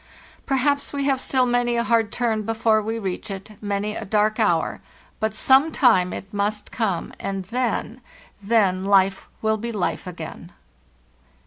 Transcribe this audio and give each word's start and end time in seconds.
Perhaps 0.47 0.93
we 0.93 1.03
have 1.05 1.21
still 1.21 1.45
many 1.45 1.75
a 1.75 1.83
hard 1.83 2.11
turn 2.11 2.41
before 2.41 2.81
we 2.81 2.97
reach 2.97 3.29
it, 3.29 3.51
many 3.61 3.95
a 3.95 4.03
dark 4.03 4.39
hour; 4.39 4.81
but 5.19 5.35
some 5.35 5.71
time 5.71 6.11
it 6.11 6.33
must 6.33 6.71
come, 6.71 7.13
and 7.19 7.45
then—then 7.45 8.83
life 8.83 9.27
will 9.43 9.57
be 9.57 9.71
hfe 9.71 10.07
again! 10.07 10.53